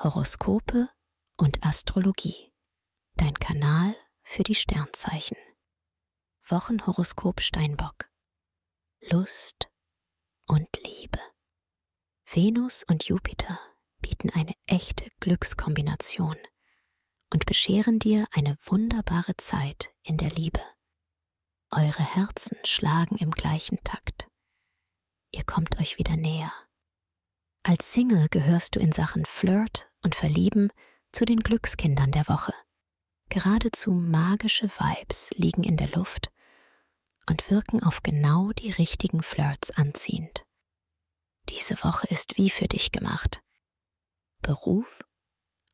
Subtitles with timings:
[0.00, 0.88] Horoskope
[1.36, 2.52] und Astrologie.
[3.16, 5.36] Dein Kanal für die Sternzeichen.
[6.46, 8.08] Wochenhoroskop Steinbock.
[9.10, 9.68] Lust
[10.46, 11.18] und Liebe.
[12.30, 13.58] Venus und Jupiter
[14.00, 16.36] bieten eine echte Glückskombination
[17.32, 20.62] und bescheren dir eine wunderbare Zeit in der Liebe.
[21.72, 24.28] Eure Herzen schlagen im gleichen Takt.
[25.32, 26.52] Ihr kommt euch wieder näher.
[27.64, 30.72] Als Single gehörst du in Sachen Flirt und Verlieben
[31.12, 32.52] zu den Glückskindern der Woche.
[33.28, 36.30] Geradezu magische Vibes liegen in der Luft
[37.28, 40.44] und wirken auf genau die richtigen Flirts anziehend.
[41.50, 43.42] Diese Woche ist wie für dich gemacht.
[44.40, 45.00] Beruf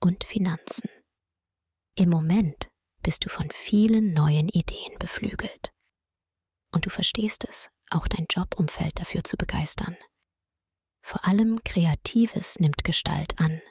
[0.00, 0.90] und Finanzen.
[1.94, 2.68] Im Moment
[3.02, 5.72] bist du von vielen neuen Ideen beflügelt.
[6.72, 9.96] Und du verstehst es, auch dein Jobumfeld dafür zu begeistern.
[11.02, 13.62] Vor allem Kreatives nimmt Gestalt an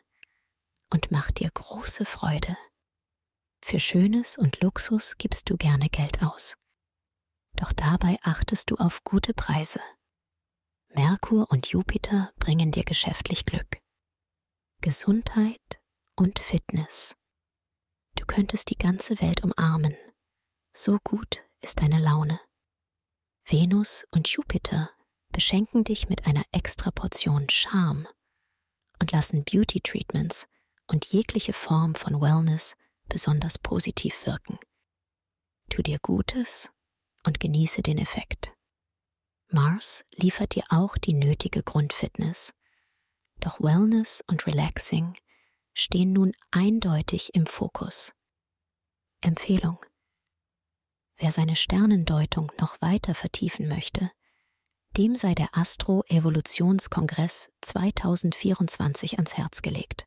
[0.91, 2.57] und macht dir große Freude.
[3.61, 6.55] Für Schönes und Luxus gibst du gerne Geld aus.
[7.55, 9.81] Doch dabei achtest du auf gute Preise.
[10.89, 13.79] Merkur und Jupiter bringen dir geschäftlich Glück.
[14.81, 15.81] Gesundheit
[16.15, 17.15] und Fitness.
[18.15, 19.95] Du könntest die ganze Welt umarmen.
[20.73, 22.39] So gut ist deine Laune.
[23.45, 24.91] Venus und Jupiter
[25.31, 28.07] beschenken dich mit einer extra Portion Charme
[28.99, 30.47] und lassen Beauty Treatments
[30.87, 32.75] und jegliche Form von Wellness
[33.07, 34.59] besonders positiv wirken.
[35.69, 36.69] Tu dir Gutes
[37.25, 38.53] und genieße den Effekt.
[39.49, 42.53] Mars liefert dir auch die nötige Grundfitness.
[43.39, 45.17] Doch Wellness und Relaxing
[45.73, 48.13] stehen nun eindeutig im Fokus.
[49.21, 49.79] Empfehlung.
[51.17, 54.11] Wer seine Sternendeutung noch weiter vertiefen möchte,
[54.97, 60.06] dem sei der Astro-Evolutionskongress 2024 ans Herz gelegt.